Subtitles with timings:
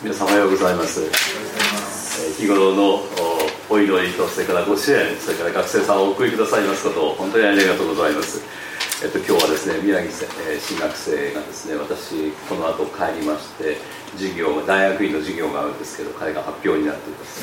[0.00, 1.02] 皆様おはようございます。
[2.38, 3.02] 日頃の
[3.68, 8.40] お祈りとそれからご支援それから学生さんをお送りくださいますことを本当にありがとうございます。
[9.02, 10.12] えっと、今日はですね宮城
[10.60, 13.78] 新学生がですね私この後帰りまして
[14.14, 17.42] 授業大学院の授業があるんですけど彼が発表になっています。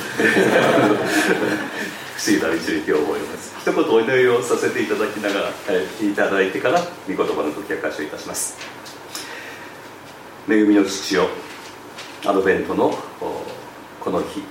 [2.15, 3.51] 不思議な導きを覚えます。
[3.59, 8.55] 一言お祈りをさせていただきながらえいただいてから御言葉の解き明かしをいたします。
[10.47, 11.27] 恵みの父よ
[12.27, 12.91] アドベントの
[14.01, 14.41] この日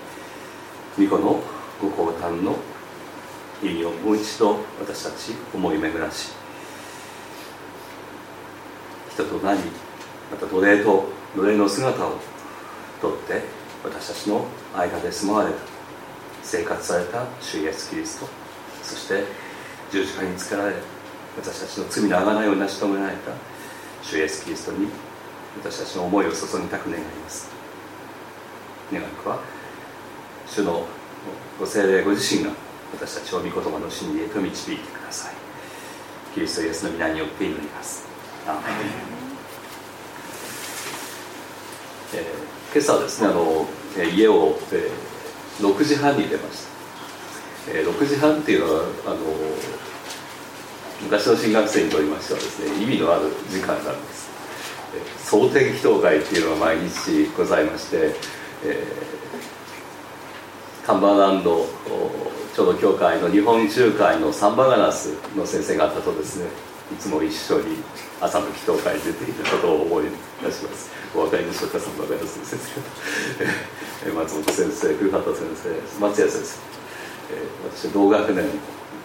[0.97, 1.41] 巫女の
[1.83, 2.57] ご降誕の
[3.61, 6.31] 意味をもう一度私たち思い巡らし
[9.13, 9.59] 人となり
[10.31, 12.13] また奴隷と奴隷の姿を
[13.01, 13.43] とって
[13.83, 14.47] 私たちの
[14.77, 15.59] 間で住まわれた
[16.45, 18.29] 生活された主イエスキリスト
[18.85, 19.25] そして
[19.91, 20.77] 十字架につけられ
[21.37, 23.33] 私たちの罪の贖いを成し遂げられた
[24.01, 24.87] 主イエスキリストに
[25.59, 27.54] 私たちの思いを注ぎたく願います。
[28.93, 29.41] 願いは
[30.47, 30.87] 主の
[31.59, 32.51] ご精霊ご自身が
[32.93, 35.35] 私たちを御言葉の真理へと導いてください。
[36.35, 38.15] キリストイエスの皆によって祈ります。
[38.47, 39.05] アーメン、
[42.15, 43.67] えー、今朝ですねあの
[44.15, 46.67] 家を、えー、6時半に出まし
[47.67, 49.17] た、えー、6時半っていうのはあの
[51.05, 54.31] 昔の進学生にとりましてはですね意味のある時間なんです、
[54.95, 58.15] えー、総天祈祷会っていうのが毎日ございまして
[58.65, 61.67] えー、カンバーランド
[62.55, 66.47] ちょうど教会の日本中会のサンバガラスの先生方とですね
[66.93, 67.79] いつも一緒に
[68.21, 70.05] 朝の祈祷会に出ていることを思い
[70.43, 72.61] 出しますお分かりでしょうかサンバガラスの先
[74.05, 76.61] 生松本先生古畑先生松谷先生、
[77.33, 78.45] えー、私同学年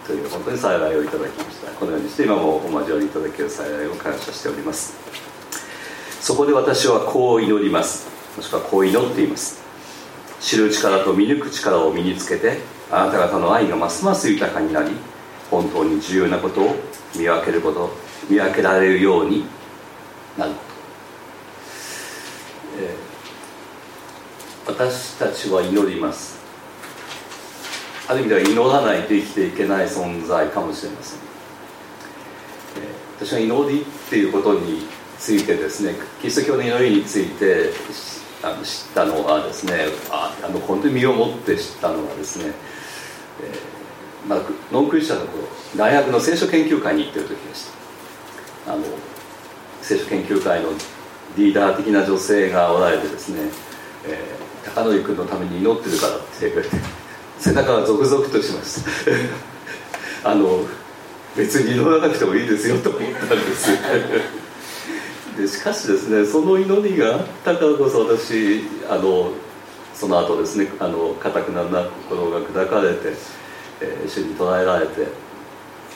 [0.06, 4.94] という本当に幸いをいただきましたこのようにして今もお交わりいただける幸いを感謝しております
[6.20, 9.60] そこで私はこう祈りますもしくはこう祈っています。
[10.40, 12.58] 知る力と見抜く力を身につけて
[12.90, 14.92] あなた方の愛がますます豊かになり
[15.50, 16.76] 本当に重要なことを
[17.14, 17.90] 見分けること
[18.28, 19.44] 見分けられるように
[20.38, 20.58] なるこ
[24.68, 26.40] と、えー、私たちは祈ります。
[28.08, 31.20] ある意味では祈らないと生きていけない存在かもしれません、
[32.82, 34.82] えー、私は祈りっていうことに
[35.16, 37.70] ついてですねキリスト教の祈りについて
[38.42, 39.74] あの知ったのはですね
[40.10, 42.52] ああの本当に身をもって知ったのはですね、
[43.42, 44.40] えーまあ、
[44.72, 45.44] ノンクリスチャンの頃
[45.76, 47.66] 大学の聖書研究会に行ってる時でし
[48.66, 48.72] た。
[48.72, 48.84] あの
[49.82, 50.70] 聖書研究会の
[51.36, 53.50] リーダー的な女性がおられてですね、
[54.06, 56.76] えー、高典君のために祈ってるからって言われて
[57.38, 58.90] 背中がゾクゾクとしました。
[60.30, 60.66] あの
[61.36, 63.70] 別に祈らなくてもいいですよと思ったんです。
[65.40, 69.32] でしかしですねその祈りがあったからこそ私あの
[69.94, 73.14] その後ですねあの固くなな心が砕かれて、
[73.80, 75.06] えー、主に捉えられて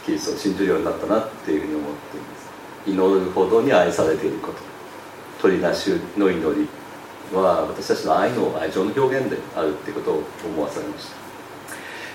[0.05, 2.51] キリストを信じるようになったなっていうふうに思っています。
[2.87, 4.59] 祈るほどに愛されていること。
[5.41, 6.69] 取りなしの祈り
[7.35, 11.09] は私たちの愛の愛情の表現であるっていうことを思わされまし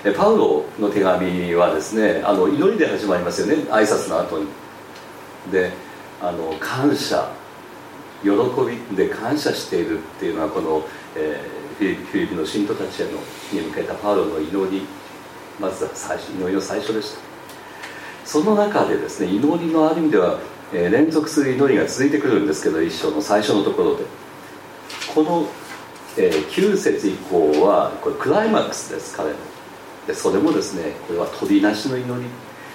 [0.04, 0.12] た。
[0.12, 3.64] パウロの手紙はですねあの祈りで始まりますよね。
[3.70, 4.46] 挨拶の後に。
[5.50, 5.72] で
[6.20, 7.30] あの感謝
[8.22, 8.30] 喜
[8.90, 10.82] びで感謝しているっていうのはこの、
[11.16, 13.12] えー、フィリピンの信徒たちへの
[13.52, 14.86] に向けたパウロの祈り
[15.58, 17.20] まずは最初祈りの最初でした。
[18.24, 20.38] その中でですね祈りのある意味では、
[20.72, 24.04] えー、連続する祈りが続いてくるんですけど一章の最初のところで。
[25.14, 25.48] この、
[26.16, 29.36] えー、9節以降はこれクライマックスです彼の。
[30.06, 32.28] でそれもですねこれは取りなしの祈り。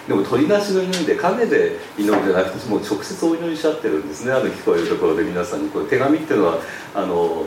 [0.08, 4.32] でも鳥なしの祈りで影で祈るんじゃなくてもう直接お祈りしちゃってるんですね。
[4.32, 5.70] あの聞こえるところで皆さんに。
[5.70, 6.60] これ手紙っていうのは
[6.94, 7.46] あの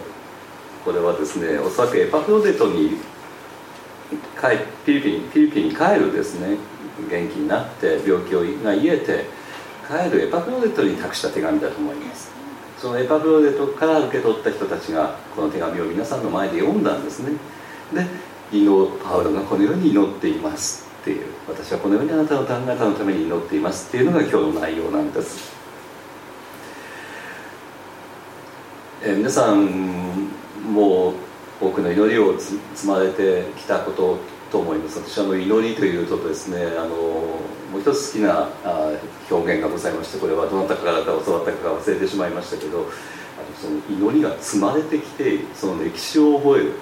[0.85, 2.99] これはですねおそらくエパフロデトに
[4.41, 6.57] 帰フィリピンフィリピンに帰るですね。
[7.09, 8.33] 元気になって病気
[8.65, 9.27] が癒えて
[9.87, 12.33] 帰るエパフロデトに託した手紙だと思います。
[12.77, 17.32] そのエパフロデトから受け取った人たちがこの手紙を皆さんの前で読んだんですね。
[17.94, 18.05] で
[18.50, 18.67] 祈
[19.05, 20.88] パウロがこのように祈っています。
[21.08, 25.50] ていう私はこのようにあなたの旦那方のために祈っていますっていうのが今日の内容なんです、
[29.02, 30.28] えー、皆さん
[30.70, 31.14] も
[31.60, 34.19] 多くの祈りを積まれてきたこと
[34.52, 34.99] と思います。
[35.00, 37.40] 私はの祈りというとですねあのも
[37.76, 38.93] う一つ好きなあ
[39.31, 42.87] 表現がございましてこれはどなたからか教わったか忘れてしまいましたけどあの
[43.60, 46.72] その祈りが積まれてきてその歴史を覚える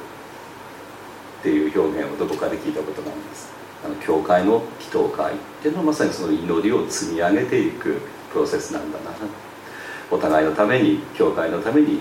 [1.40, 3.55] っていう表現をどこかで聞いたことがあります。
[3.86, 8.00] あの教会の祈祷会っていうのはまさにその祈りを積み上げていく
[8.32, 9.04] プロセスなんだな
[10.10, 12.00] お互いのために教会のために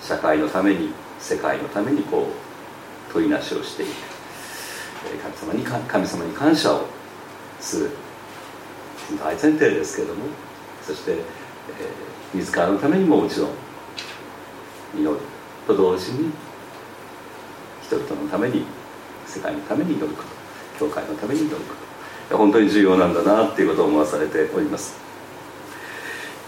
[0.00, 0.90] 社会のために
[1.20, 2.26] 世界のためにこ
[3.10, 3.90] う問いなしをしていく。
[5.42, 6.86] 神様に神様に感謝を
[7.60, 7.90] する。
[9.20, 10.24] 大前提ですけども
[10.82, 13.50] そして、えー、自らのためにももちろん
[14.96, 15.16] 祈る。
[15.66, 16.30] と同時に
[17.82, 18.64] 人々のために
[19.26, 20.08] 世界のために祈る。
[20.08, 20.31] こと
[20.82, 21.74] 教会のために祈るこ
[22.30, 24.96] と本当に重要なんだなっていうことを思わされております。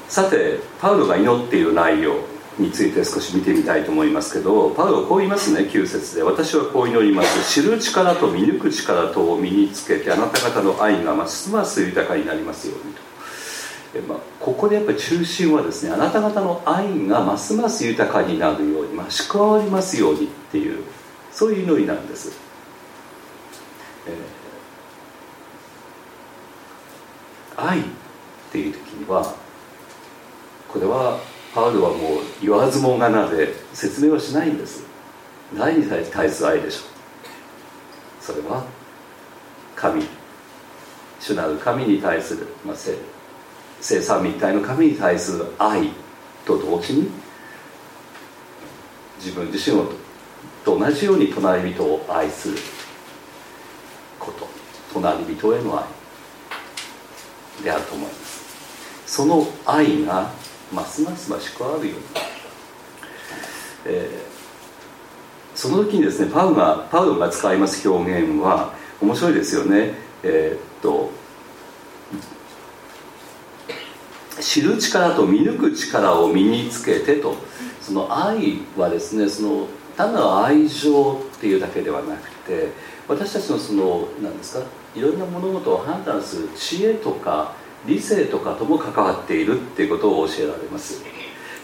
[0.09, 2.17] さてパウロが祈っている内容
[2.59, 6.23] について少し見てみたいと思いますけどパウロはこう言いますね9節で。
[6.23, 7.53] 私はこう祈ります。
[7.53, 20.83] 知る力と見抜く力とを身につけてあなた方の愛がますます豊かになりますようにと、まあ、ここでやっぱり中心はですねあなた方の愛がますます豊かになるように増し加わりますようにっていう
[21.31, 22.44] そういう祈りなんです、
[24.07, 27.83] えー、愛っ
[28.53, 29.35] ていう時には
[30.69, 31.21] これは
[31.55, 34.85] パウロはもう言わずもがなで説明はしないんです。
[35.55, 38.25] 何に対する愛でしょう。
[38.25, 38.65] それは
[39.77, 40.05] 神。
[41.21, 42.77] 主なる神に対する、まあ、
[43.81, 45.91] 生産密体の神に対する愛
[46.45, 47.09] と同時に
[49.19, 49.87] 自分自身を
[50.65, 52.59] と同じように隣人を愛する。
[55.13, 55.85] 隣人への愛
[57.63, 58.45] であると思います
[59.07, 60.31] その愛が
[60.73, 62.05] ますます増し加わるように、
[63.87, 71.11] えー、その時にですねパウがパウロが使います表現は面白いですよねえー、っと
[74.41, 77.37] 知る力と見抜く力を身につけてと
[77.81, 82.73] その愛はですねその単なる愛情っていうだけではなくて
[83.07, 87.53] 私たちのその何ですかいろんな物事を判断する知恵とか
[87.87, 91.03] 理性とかとも関わっているっていうことを教えられます。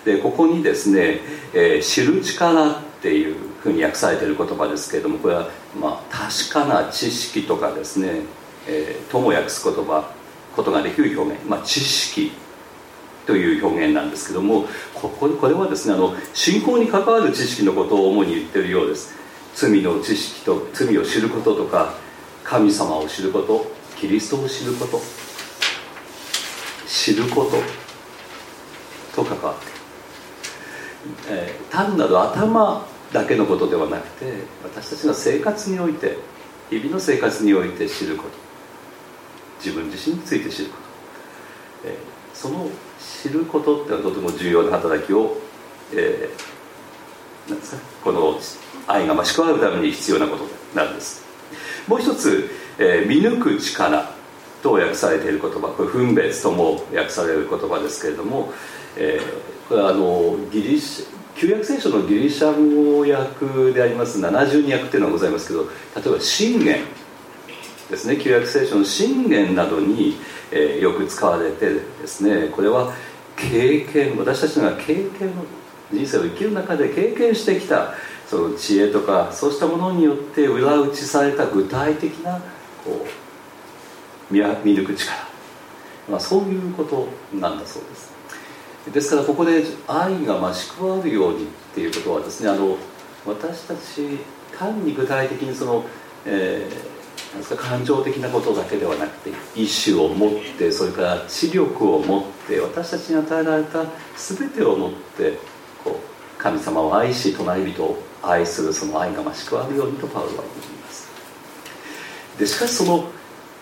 [0.05, 1.21] でここにですね、
[1.53, 5.49] えー、知る力っていうふうに訳されている言葉ですけれどもこれは、
[5.79, 8.23] まあ、確かな知識とかですね、
[8.67, 10.11] えー、とも訳す言葉
[10.57, 12.33] ことができる表現、まあ、知識
[13.27, 19.15] という表現なんですけどもこここれはですねあの信仰に関わる知識のことを主に言ってるようです。
[19.55, 21.95] 罪の知識と罪を知ることとか
[22.51, 23.65] 神様を知ること
[23.97, 25.01] キリストを知ること
[26.89, 27.45] 知るこ
[29.15, 29.67] とと関わって、
[31.29, 34.33] えー、単なる頭だけのことではなくて
[34.65, 36.19] 私たちの生活において
[36.71, 38.31] 日々の生活において知ること。
[39.65, 40.77] 自分自身について知るこ
[41.85, 41.97] と、えー、
[42.35, 42.69] その
[42.99, 45.37] 知ることっていうのはとても重要な働きを、
[45.93, 48.41] えー、なんですかこの
[48.89, 50.45] 愛が増し加わるために必要なこと
[50.75, 51.30] なんです。
[51.87, 54.11] もう一つ、えー、見抜く力
[54.63, 58.53] と訳されている言葉これ分別とも訳される言葉ですけれども、
[58.97, 61.07] えー、これはあのギリシ
[61.37, 65.69] 旧約聖書のギリシャ語訳であります72訳っていうのがございますけど例
[66.07, 66.81] えば信玄
[67.91, 70.17] ですね旧約聖書の信玄などに、
[70.53, 72.93] えー、よく使われてですねこれは
[73.37, 75.33] 経験私たちが経験
[75.93, 77.95] 人生を生きる中で経験してきた
[78.31, 82.39] その知恵とかそうしたものによって裏打ちされた具体的な
[82.85, 83.05] こ
[84.31, 85.13] う見抜く力、
[86.09, 88.13] まあ、そういうことなんだそうです。
[88.95, 92.77] ですからここで愛が増し加わるようにっていうことはですねあの
[93.27, 94.21] 私たち
[94.57, 95.85] 単に具体的にその、
[96.25, 103.85] えー、なんですか感情的なことだけではなくて意志を持ってそれから知力を持って私たちに与えられた
[104.17, 105.37] 全てを持って
[105.83, 111.09] こう神様を愛し隣人を愛するその愛が増し加わるようにとパウロは言います。
[112.39, 113.05] でしかしその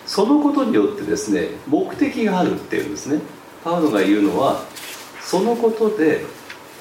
[0.05, 3.21] そのことによってですね目的があるっていうんですね。
[3.63, 4.63] パウロが言うのは
[5.21, 6.25] そのことで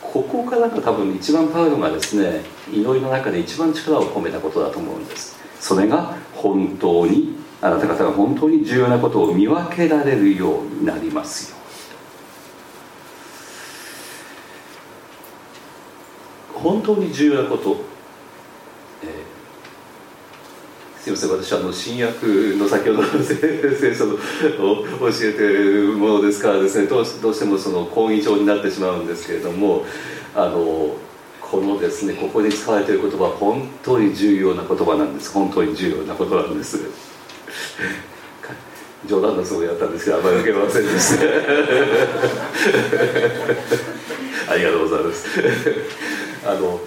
[0.00, 2.40] ここからが多分一番パウロがですね
[2.73, 5.37] 祈りの中で一番力を込めたことだと思うんです。
[5.61, 11.57] それが本当にあなた方が本当に重要なことを見分けられるようになりますよ。
[16.62, 17.76] 本当に重要なこと、
[19.02, 22.22] えー、すみません私はあの新約
[22.58, 24.18] の先ほどの聖書を教
[25.22, 29.84] えてるものですからですねどうどうしてもその講義上になってしまうんですけれども
[30.34, 30.96] あの
[31.50, 35.32] このですねここに使われている言葉は本当に重要な言葉なんです。
[35.32, 36.78] 本当に重要なことなんです。
[39.06, 41.22] 冗談のつもりだったんですけどあまり受けませんでした。
[44.52, 45.26] ありがとうございます。
[46.48, 46.80] あの、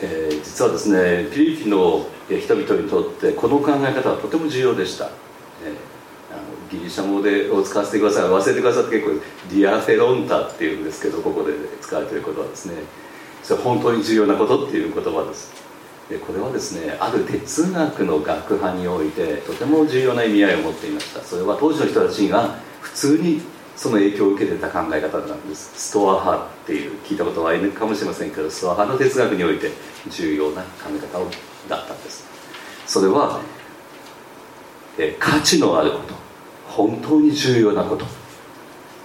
[0.00, 8.24] えー、実はですねフィリピの人々にとってこの考え方はとても重要でした、えー、あのギリシャ語でを使わせてください。
[8.24, 9.20] 忘れてくださって結構
[9.50, 12.74] διαφέρονταっていうんですけどここで使われていることはですね。
[13.42, 15.52] それ本当に重要なことっていう言葉です。
[16.08, 21.20] でこれはですねある哲学の学派においてとても重要な意味合いを持っていました。
[21.20, 23.40] それは当時の人たちが普通に
[23.76, 25.72] その影響を受けてた考え方なんです。
[25.76, 29.70] ストア派っていう聞いたことはいるかもしれませんけどストア派の哲学において
[30.08, 31.30] 重要な考え方を
[31.68, 32.24] だったんです。
[32.86, 33.40] それは
[34.98, 36.14] え価値のあること
[36.68, 38.06] 本当に重要なこと。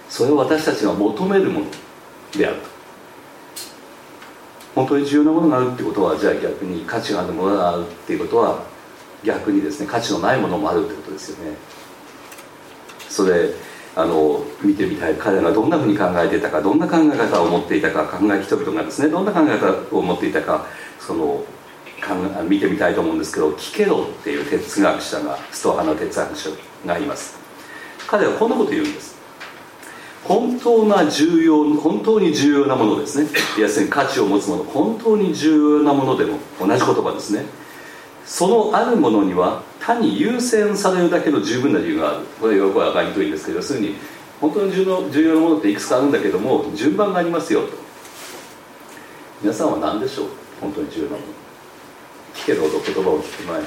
[0.08, 1.66] それを私たちが求めるもの
[2.36, 2.72] であると。
[4.74, 8.62] 本当に重要なものがあるってことはじゃあ逆に価値があるものがあるっていうことは
[9.22, 11.56] 逆にですね価値のないものもあるってことですよね。
[13.08, 13.50] それ
[13.94, 20.66] あの見てみたい彼らがどんなふうに考えていたかどんな考え方を持っていたか考え人々がですねどんな考え方を持っていたか
[20.98, 21.44] その
[22.48, 26.50] 見てみたいと思うんですけどキケロっていう哲学者がストア派の哲学者
[26.86, 27.38] がいます。
[28.08, 29.16] 彼はこんなこと言うんです。
[30.24, 33.28] 本当な重要本当に重要なものですね。
[33.58, 37.44] 要するに価値を持つもの本当に重要なものでも同じ言葉ですね。
[38.24, 42.26] そのあるものには単に優先されるだけの十分な理由がある。
[42.40, 43.96] これよく分かりにくいんですけど要するに
[44.40, 44.84] 本当に重
[45.24, 47.72] 要なものっていくつかあるんだけども順番がありますよと。
[49.42, 50.28] 皆さんは何でしょう？
[50.60, 51.22] 本当に重要なもの。
[52.34, 53.60] 聞けど言葉を聞く前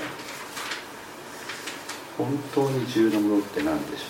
[2.18, 4.04] 本当に重要なものって何でしょ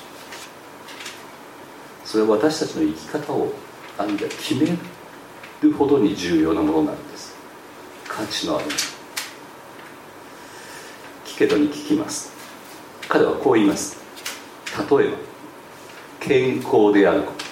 [2.05, 2.07] う？
[2.07, 3.51] それは私たちの生き方を
[3.97, 4.77] ある意味決め
[5.62, 7.35] るほどに重要なものなんです。
[8.07, 8.77] 価値のあるもの。
[11.38, 12.34] けどに聞きます。
[13.08, 13.98] 彼はこう言います。
[14.89, 15.18] 例えば
[16.20, 17.46] 健康であること。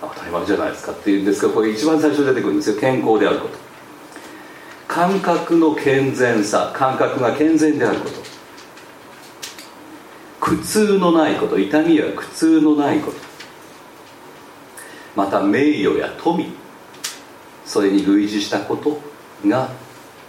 [0.00, 2.80] 当たり前じゃないですかっていうんですがこれ一番最初出てくるんですよ。
[2.80, 3.54] 健康であること。
[4.86, 8.16] 感覚の健全さ感覚が健全であること。
[10.40, 13.16] 苦痛のないこと痛みや苦痛のないこと。
[15.16, 16.52] また名誉や富。
[17.64, 19.00] それに類似したこと
[19.48, 19.70] が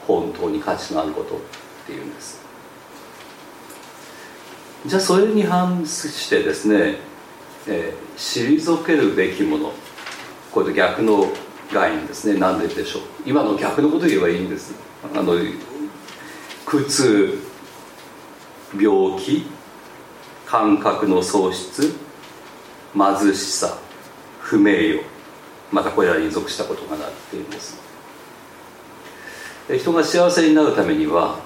[0.08, 1.65] 本当に価値のあること。
[1.86, 2.44] っていうんです。
[4.86, 6.98] じゃあそれに反してですね、
[7.68, 9.72] えー、退けるべきもの。
[10.52, 11.28] これと逆の
[11.74, 12.40] 概念ですね。
[12.40, 13.02] 何ででしょう。
[13.26, 14.74] 今の逆のこと言えばいいんです。
[15.04, 15.34] あの
[16.66, 17.40] 苦痛
[18.80, 19.46] 病気
[20.46, 21.94] 感覚の喪失
[22.94, 23.78] 貧しさ
[24.40, 25.16] 不名誉。
[25.72, 27.78] またこれらに属したことがなっているんです
[29.78, 31.40] 人が幸せになるためには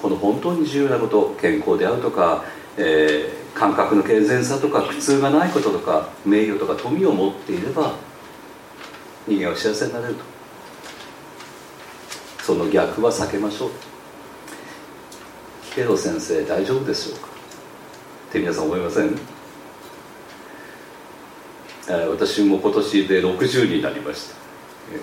[0.00, 2.44] この本当に重要なこと健康であるとか、
[2.76, 7.94] えー、感覚の健全さとか苦痛がないこととか名誉とか富を持っていれば
[9.26, 10.24] 人間は幸せになれると。
[12.44, 13.70] その逆は避けましょう。
[15.74, 17.28] ケロ先生大丈夫でしょうか？
[18.30, 19.18] って皆さん思いません？
[21.86, 24.36] 私も今年で60になりました、
[24.92, 24.96] え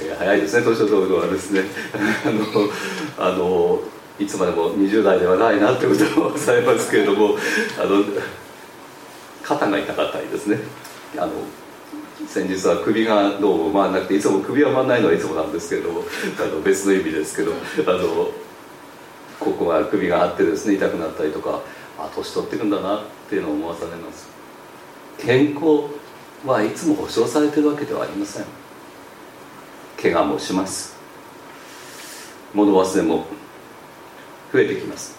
[0.00, 1.62] ーえー、早いですね年を取るのはですね。
[3.18, 3.82] あのあの
[4.18, 7.36] いつまでも20代ではないなってことを されますけれども
[7.78, 8.04] あの
[9.42, 10.58] 肩が痛かったりですね。
[11.16, 11.32] あの
[12.26, 16.04] 先日は首がどうも回らなくていつも首は回らないのはいつもなんですけれども
[16.38, 17.52] あの別の意味ですけど
[17.86, 18.30] あの
[19.38, 21.60] ここが首が張ってですね痛くなったりとか
[21.96, 24.28] あ年取っていくんだなっていうのを思わされます。
[25.18, 25.84] 健康
[26.44, 28.44] はいつも保障されてるわけではありません。
[30.00, 30.96] 怪我もします。
[32.54, 33.26] 物忘れも
[34.52, 35.16] 増えてきます。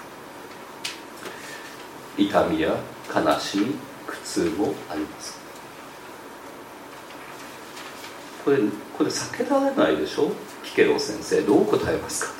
[2.17, 2.75] 痛みや
[3.13, 5.39] 悲しみ苦痛もあります。
[8.43, 8.57] これ
[8.98, 10.31] これ避けられないでしょ？
[10.63, 12.31] ピケロ先生どう答えますか？
[12.31, 12.38] と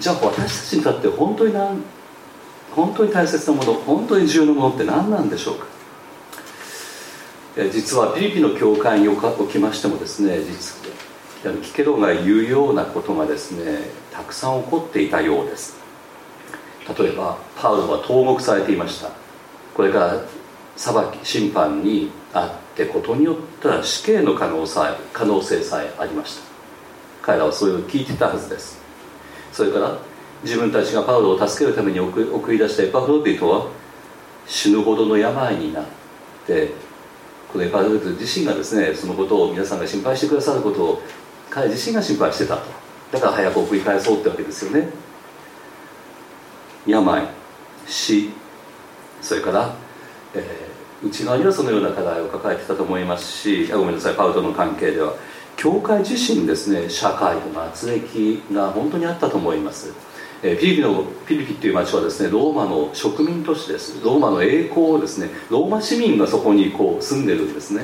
[0.00, 1.82] じゃあ私たちにとって本当に何
[2.72, 5.66] 本当に大切なもの本当に重要なものって何なんでしょうか？
[7.72, 9.16] 実はピリピの教会にお
[9.48, 10.76] きましてもですね実
[11.62, 15.76] キケロが言うようなことがですねたくさん起こっていたようです。
[16.98, 19.10] 例えばパウロは投獄されていました。
[19.74, 20.22] これから
[20.76, 24.80] 裁き審判にあってことによったら死刑の可能性
[25.12, 26.42] 可能性さえありました。
[27.22, 28.80] 彼らはそれを聞いてたはずです。
[29.52, 29.98] それから
[30.42, 33.66] 自分たちがパウロを助けるために送り出したエパフロディトは
[34.46, 35.84] 死ぬほどの病になっ
[36.46, 36.72] て
[37.52, 41.02] このエパフロディト自身がですねそのことを皆さんが心配してくださることを
[41.58, 42.62] 彼自身が心配してたと。
[43.10, 44.88] だから早く送り返そうってわけですよね。
[46.86, 47.28] 病
[47.86, 48.30] 死
[49.20, 49.74] それから、
[50.34, 55.14] えー、内側にはそのような課題を抱えてたと思いますしあごめんなさいパウトの関係では。
[55.56, 59.92] 教会自身ですね社会の圧力が本当にあったと思います。
[60.40, 64.00] えフィリピのフィリピという町はですねローマの植民都市です。
[64.04, 67.82] ローマの栄光をですねローマ市民がそこにこう住んでるんですね。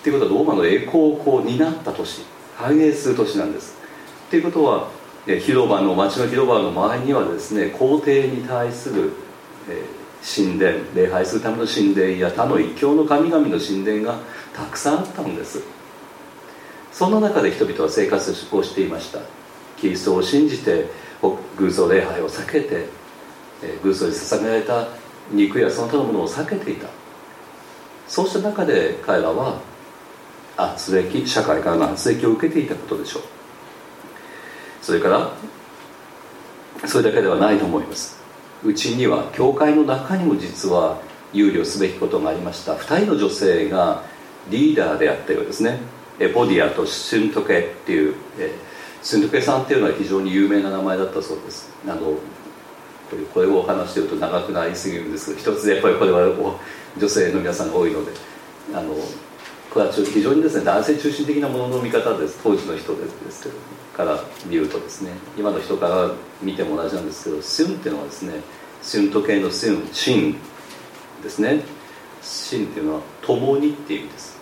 [0.00, 2.22] っていうことはローマの栄光をこう担った年
[2.60, 3.78] 繁栄する年なんです。
[4.28, 4.88] っていうことは
[5.26, 9.12] 広場の町の広場の周りにはですね皇帝に対する、
[9.68, 9.84] え
[10.22, 14.18] 神殿礼拝するための神殿や他の一教の神々の神殿が
[14.54, 15.62] たくさんあったんです。
[16.92, 19.20] そんな中で人々は生活をしていました。
[19.78, 20.90] キリストを信じて
[21.56, 22.86] 偶像礼拝を避けて
[23.82, 24.88] 偶像に捧げられた
[25.32, 26.88] 肉やその他のものを避けていた。
[28.06, 29.60] そうした中で彼らは
[30.64, 33.22] 圧力社会からの圧力を受けていたことでしょう。
[34.82, 35.30] それから
[36.86, 38.18] それだけではないと思います。
[38.64, 41.00] うちには教会の中にも実は
[41.32, 42.74] 憂慮すべきことがありました。
[42.74, 44.02] 2人の女性が
[44.50, 45.78] リーダーであったようですね。
[46.18, 48.54] エポディアとシュントケっていう、え
[49.02, 51.70] シュントケさんっていうのは非常に有名な名前だったそうです。
[51.86, 52.14] あの
[53.34, 56.28] これをお話してると長くなりすぎるんですけど一つやっぱりこれは
[56.96, 58.12] 女性の皆さんが多いので
[58.72, 58.94] あの
[59.78, 63.54] は非常にですね男性中心的なものの見方です当時の人ですけど
[63.96, 66.10] から見るとですね今の人から
[66.42, 68.40] 見ても同じなんですけどシュンっていうのはですね
[68.82, 70.36] シュン時計のシュンシン
[71.22, 71.62] ですね。
[72.22, 74.38] シンっていうのは共にっていう意味です。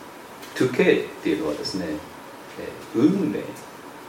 [0.55, 1.87] トゥケっていうのはですね、
[2.95, 3.41] 運命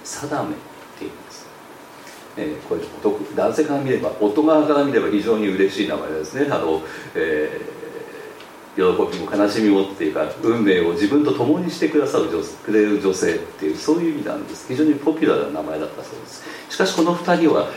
[0.04, 0.54] 定めっ
[0.98, 1.48] ていう意味です、
[2.38, 2.82] えー、これ
[3.36, 6.48] 男性から見れば夫側から見れば非常に嬉しい名前ですね。
[6.52, 6.82] あの、
[7.16, 7.79] えー
[8.76, 14.68] 喜びも悲しみもっていうか運命を自分と共にしてくださる女くれる女性っていうそういう意味なんです。
[14.68, 16.44] 非常にポピュラーな名前だったそうです。
[16.70, 17.68] しかしこの2人は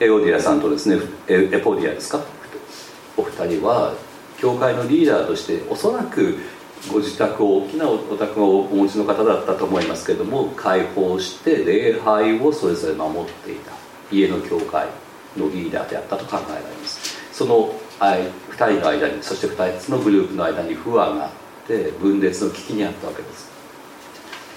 [0.00, 2.20] エオディアさんとですねエポディアですか？
[3.16, 3.94] お二人は
[4.38, 6.38] 教会のリーダーとしておそらく
[6.90, 13.72] ご自宅を大きなお宅をお持ちの方だったと思いますけれども開放して礼拝をそれぞれ守っていた。
[14.10, 14.86] 家の教会
[15.36, 17.16] のリーダーであったと考えられます。
[17.32, 21.32] その2人の間にそして2つのグループの間に不安があっ
[21.66, 23.50] て分裂の危機にあったわけです。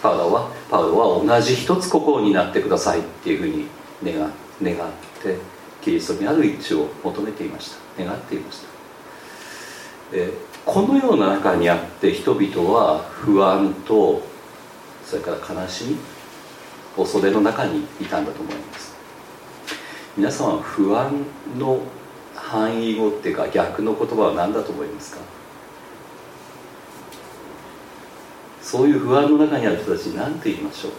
[0.02, 3.68] パウロはパウロは同じ一つ心になってくださいっていうふうに
[4.04, 4.92] 願願っ
[5.22, 5.38] て
[5.82, 8.04] キリストにある一致を求めていました。
[8.04, 8.68] 願っていました。
[10.14, 10.32] え
[10.66, 14.22] このような中にあって人々は不安と
[15.06, 15.98] それから悲しみ
[16.96, 18.94] 恐れの中にいたんだと思います。
[20.16, 21.26] 皆さんは不安
[21.58, 21.82] の
[22.54, 25.22] 範囲語っていうか逆の言葉は何だと思いますか？
[28.62, 30.92] そういう不安の中にある人たちに何て言いましょう？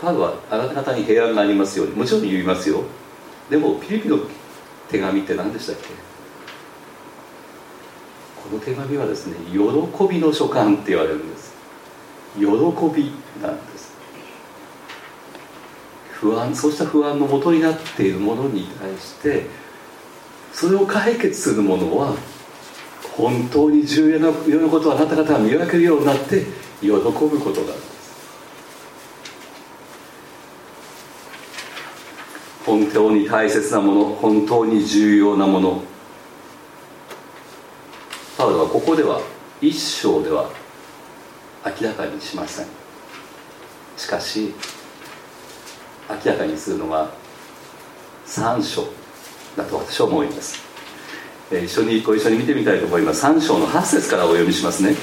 [0.00, 2.82] パウはあなた方に平安がありますようにもちろん言いますよ。
[3.48, 4.18] でもピリピの
[4.88, 5.90] 手紙って何でしたっけ？
[8.42, 9.58] この手紙はですね喜
[10.12, 11.54] びの書簡って言われるんです。
[12.36, 12.48] 喜び
[13.40, 13.91] なんです。
[16.22, 19.46] 不安そうした不安のもとになっているものに対して
[20.52, 22.14] それを解決するものは
[23.16, 24.32] 本当に重要な
[24.68, 26.44] ことはあなた方が見分けるようになって
[26.80, 28.02] 喜ぶことなんです。
[32.64, 35.82] 本当に大切なもの本当に重要なもの。
[38.38, 39.20] パウロはここでは
[39.60, 40.48] 一章では
[41.66, 42.66] 明らかにしません。
[43.96, 44.54] しかし
[46.24, 47.10] 明らかにするのは
[48.26, 48.84] 3章
[49.56, 50.62] だと私は思います、
[51.50, 53.24] えー、一緒にご一緒に見てみたいと思います。
[53.24, 54.94] 3章の8節からお読みしますね。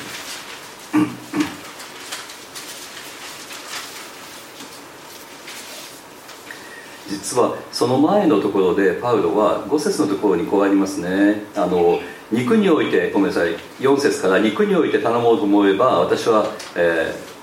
[7.09, 11.43] 実はその前のところでパウロは5節のところにこうありますね。
[11.55, 11.99] あの
[12.31, 13.55] 肉においてごめんなさい。
[13.79, 17.38] 4節から肉において頼もうと思えば私は、えー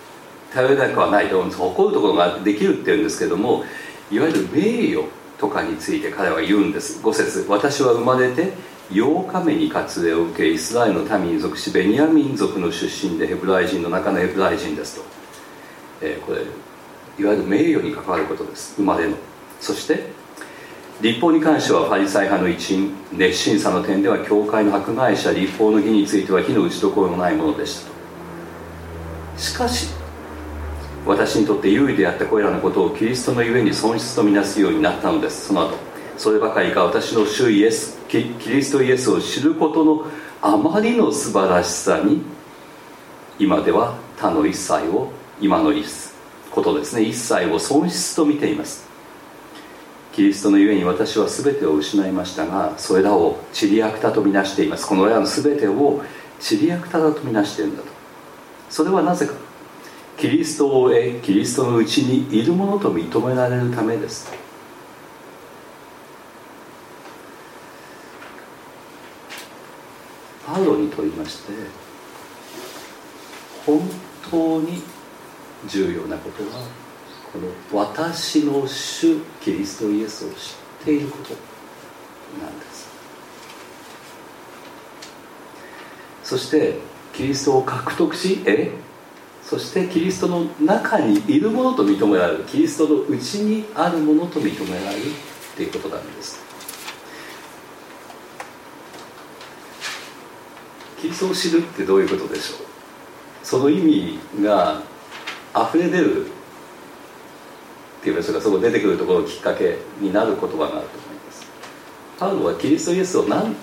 [0.57, 3.65] 頼れなくはないと誇るところができるっていうんですけども
[4.11, 7.03] いわゆる名誉とかについて彼は言うんです。
[7.03, 7.45] 5節。
[7.47, 8.55] 私は生まれて
[8.91, 15.05] 8日目に割礼を受けイスラエルの民に属しベニヤ民族の出身でヘブライ人の中のヘブライ人ですと、
[16.01, 18.77] えー、これいわゆる名誉に関わることです。
[18.77, 19.17] 生まれの。
[19.61, 20.07] そして
[21.03, 22.95] 立法に関してはファリサイ派の一員。
[23.13, 25.33] 熱心さの点では教会の迫害者。
[25.33, 27.97] 立法の義については火の打ちどころのないものでしたと。
[29.37, 30.06] しかし
[31.07, 35.49] 私にとって優位であったこれらのことをキリストのゆえに損失とみなすようになったのです。
[35.49, 35.77] その後
[36.19, 40.07] そればかりか私の主イエスキリストイエスを知ることの
[40.43, 42.23] あまりの素晴らしさに
[43.39, 45.73] 今では他の一切を今の
[46.51, 47.03] ことですね。
[47.03, 48.87] 一切を損失と見ています。
[50.13, 54.89] キリストのゆえに私は全てを失いましたがそれらをチリアクタとみなしています。
[54.89, 56.03] このらの全てを
[56.41, 57.89] チリアクタだとみなしているんだと。
[58.71, 59.46] それはなぜか。
[60.17, 64.31] キリストを得キリストのうちにいるものと認められるためです。
[70.47, 71.53] パパウロにとりまして
[73.67, 73.81] 本
[74.31, 74.83] 当に
[75.69, 76.67] 重要なことは
[77.31, 80.37] この私の主キリストイエスを知っ
[80.85, 81.35] ていること
[82.43, 82.89] なんです。
[86.25, 86.79] そして
[87.13, 88.73] キリストを獲得しえ
[89.49, 96.45] そしてキリストの中にいるものと認められるキリストのうちにあるものと認められるっていうことなんです。
[101.01, 102.59] キリストを知るってどういうことでしょう？
[103.45, 104.83] その意味が
[105.55, 106.29] 溢れ出るっ
[108.03, 108.43] ていうんでしょうか。
[108.43, 110.89] そこ出てくるところのきっかけになる言葉があると思い
[111.25, 111.47] ます。
[112.19, 113.55] パウロはキリストイエスを何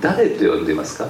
[0.00, 1.08] 誰と呼んでいますか？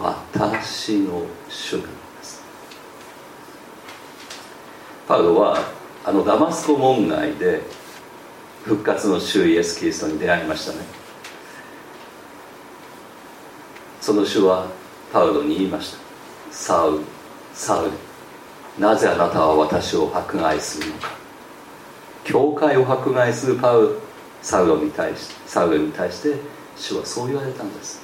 [0.00, 1.88] 私の主なんで
[2.22, 2.42] す。
[5.06, 5.58] パウロは
[6.04, 7.62] あのダマスコ門外で
[8.64, 10.78] 復活の主イエス・キリストに出会いましたね。
[14.00, 14.66] その主は
[15.12, 15.98] パウロに言いました。
[16.50, 17.04] サウル
[17.54, 17.92] サウル
[18.78, 21.10] なぜあなたは私を迫害するのか。
[22.24, 23.98] 教会を迫害するパウ
[24.42, 26.36] サウロに対してサウルに対して
[26.76, 28.03] 主はそう言われたんです。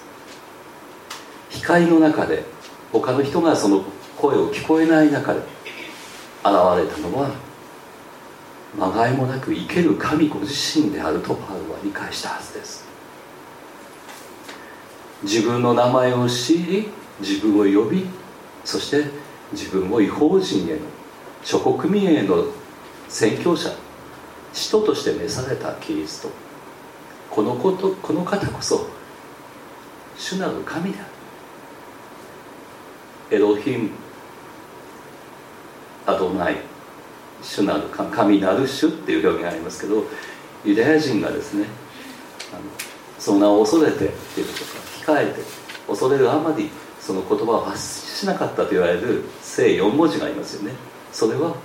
[1.51, 2.45] 光の中で
[2.93, 3.85] 他の人がその
[4.17, 5.47] 声を聞こえない中で現
[6.45, 6.57] れた
[6.99, 7.31] のは
[8.77, 12.89] まがいもなく生ける神ご自身であるとパウロは理解したはずです。
[15.23, 16.89] 自分の名前を知り
[17.21, 18.07] 自分を呼び
[18.65, 19.05] そして
[19.53, 20.79] 自分を違法人への
[21.45, 22.47] 諸国民への
[23.09, 23.71] 宣教者
[24.53, 26.31] 使徒として召されたキリスト。
[27.31, 28.89] このことこの方こそ
[30.17, 31.10] 主なる神である。
[33.31, 33.91] エロヒム。
[36.07, 36.71] アドナイ。
[37.43, 40.05] 主なる神なる主っていう表現がありますけど
[40.65, 41.67] ユダヤ人がですね
[42.53, 42.63] あの
[43.19, 44.53] その名を恐れてっていうこ
[45.05, 45.41] とか控えて
[45.87, 50.75] 恐れるあまりその言葉を発しなかったと言われる聖4文字がありますよね。
[51.13, 51.57] それは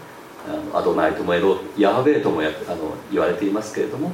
[0.48, 4.12] あのアドナイともエロヤハベエともやあの言われていますけれども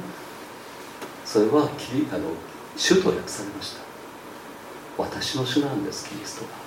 [1.24, 2.30] それはキリあの
[2.76, 3.82] 主と訳されました。
[4.98, 6.61] 私の主なんですキリストが。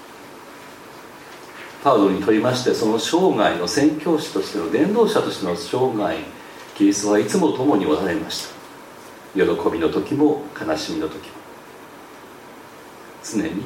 [1.85, 6.17] パウロにとりましてその生涯の宣教師としての伝道者としての生涯
[6.75, 8.55] キリストはいつも共におられました。
[9.35, 11.35] 喜びの時も悲しみの時も。
[13.23, 13.65] 常に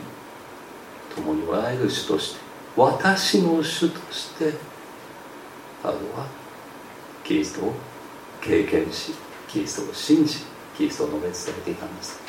[1.16, 2.42] 共におられる主として
[2.76, 4.54] 私の主として
[5.82, 6.28] パウロは
[7.24, 7.74] キリストを
[8.42, 9.14] 経験し
[9.48, 10.40] キリストを信じ
[10.76, 12.20] キリストを述べ伝えていたんです。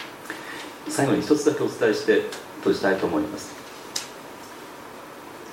[0.88, 2.22] 最後に一つだけお伝えして
[2.59, 3.60] 閉じたいと思います。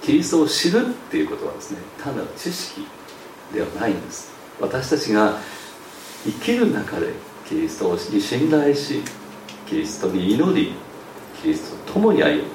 [0.08, 2.88] キリストを知るっていうことはですね単なる知識
[3.54, 4.32] ではないんです。
[4.58, 5.38] 私たちが
[6.24, 7.12] 生きる中で
[7.46, 9.02] キリストに信頼し
[9.66, 10.72] キリストに祈り
[11.42, 12.50] キリストと共に歩む。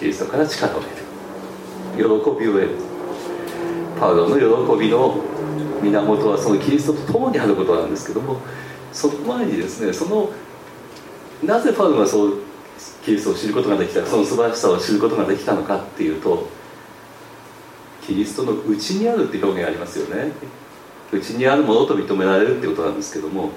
[0.00, 0.96] キリストから力を得る。
[1.96, 2.70] 喜びを得る。
[4.00, 5.22] パウロの喜びの
[5.80, 8.40] 源はそのキリストと共にあることなんですけども
[8.92, 10.32] その前にですねその
[11.44, 12.51] なぜパウロがそう
[13.04, 16.48] キリストを知ることができたその素晴らしさを知ることができたのかっていうと
[18.06, 20.32] キリストのうちにあるって表現ありますよね。
[21.12, 23.50] うちにあるものと認められるってことなんですけども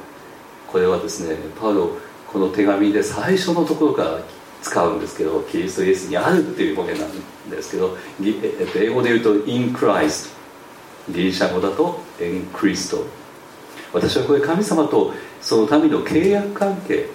[0.67, 4.19] これはですねパウロこの手紙で最初のところから
[4.61, 10.31] 使うんですけどキリストイエスにあるっていう表現なんですけど英語で言うと「in Christ」
[11.09, 12.99] ギリシャ語だと「in Christ」
[13.93, 17.07] 私はこれ神様とその民の契約関係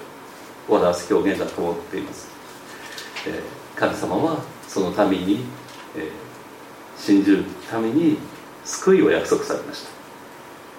[0.76, 2.28] 表す表現だと思っています、
[3.26, 5.44] えー、神様はその民に、
[5.96, 6.10] えー、
[6.96, 8.18] 信じるために
[8.64, 9.90] 救いを約束されました。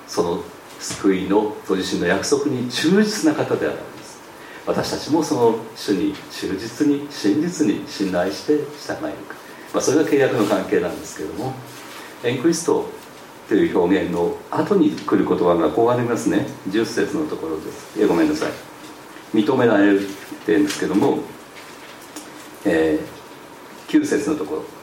[0.07, 0.43] その
[0.79, 4.19] 救いのご自身の約束に忠実な方であるんです。
[4.65, 9.35] 私たちもその主に忠実に真実に信頼して従えるか、
[9.73, 11.53] まあ、それが契約の関係なんですけども
[12.23, 12.85] エンクリスト
[13.47, 16.45] という表現の後に来る言葉がこうありますね。
[16.69, 18.01] 10節のところです。
[18.01, 18.70] えごめんなさい。
[19.33, 21.19] 認められるっていうんですけども、
[22.65, 24.81] えー、9節のところ。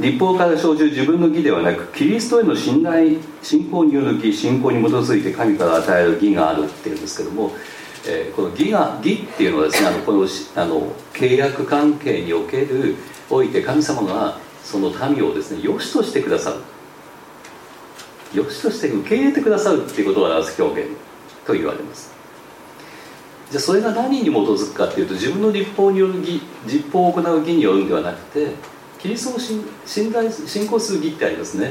[0.00, 7.52] 立法から生じる自分の義ではなくキリストへの信頼信仰による義信仰に基づいて神から与える義があるっていうんですけども、
[8.04, 12.96] えー、この義が義っていうのはですねあのこのあの契約関係における
[13.30, 16.56] おいて神様がその民をですね良しとしてくださる。
[18.34, 20.90] 良しとして受け入れてくださるっていうことを表す表現
[21.46, 22.13] と言われます。
[23.54, 28.48] じゃあそれが何に基づくかっていうと自分の立法による義実法を行う義によるんではなくて
[28.98, 31.70] キリストを信頼信仰する義ってありますね。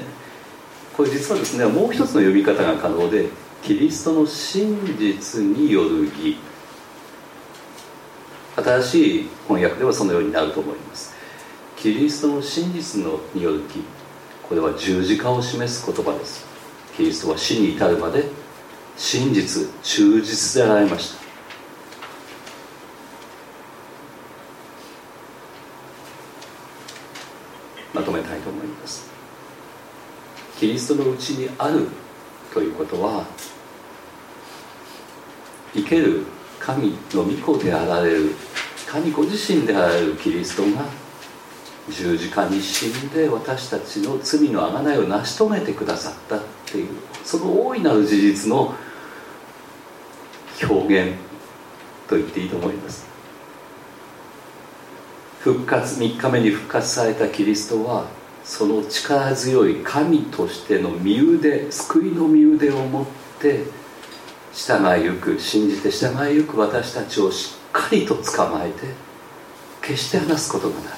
[0.96, 3.28] これ実はですねもう一つの呼び方が可能で
[3.62, 6.38] キリストの真実による義。
[8.56, 11.13] 新しい翻訳ではそのようになると思います。
[11.76, 13.84] キリストの真実のによる木
[14.48, 16.46] これは十字架を示す言葉です。
[16.96, 18.24] キリストは死に至るまで
[18.96, 21.24] 真実忠実であられました
[27.93, 29.10] まとめたいと思います
[30.63, 31.89] キリストのうちにある
[32.54, 33.26] ということは
[35.73, 36.23] 生ける
[36.58, 38.30] 神の御子であられる
[38.88, 40.86] 神ご自身であられるキリストが
[41.89, 46.88] 十字架に死んで私たちの罪の贖いを成し遂げてくださったっていう
[47.26, 48.73] その大いなる事実の
[50.62, 51.17] 表現
[52.08, 53.06] と言っていいと思います。
[55.41, 63.06] 復活3日目に復活されたキリストはその力強い神としての身腕救いの身腕を持っ
[63.39, 63.63] て
[64.53, 68.88] 従いゆく信じて従いゆく私たちをしっかりと捕まえて
[69.82, 70.93] 決して離すことがない。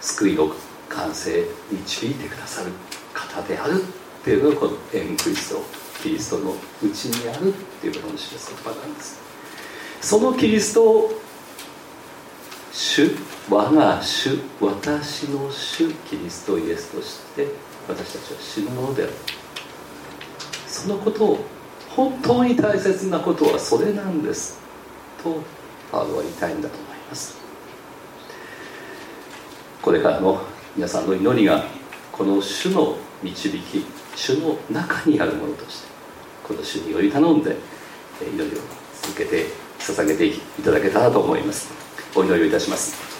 [0.00, 0.52] 救いの
[0.88, 2.70] 完成導いてくださる
[3.14, 5.62] 方であるっていうのがこのエンクリスト
[6.02, 9.18] キリストのうちにあるっていうことを示す言葉なんです。
[10.02, 11.23] そのキリストを
[12.76, 13.08] 主
[13.48, 17.46] 我が主私の主キリストイエスとして
[17.88, 19.12] 私たちは死ぬものである。
[20.66, 21.44] そのことを
[21.88, 24.58] 本当に大切なことはそれなんです
[25.22, 25.40] と
[25.92, 27.36] パウロは言いたいんだと思います。
[29.80, 30.40] これからの
[30.74, 31.64] 皆さんの祈りが
[32.10, 35.88] この主の導き主の中にあるものとして
[36.42, 37.56] この主により頼んで
[38.20, 38.60] 祈りを
[39.00, 39.46] 続けて
[39.78, 41.83] 捧げていただけたらと思います。
[42.14, 43.13] お祈りをいたします。